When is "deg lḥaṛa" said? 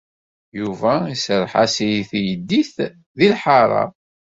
3.17-3.83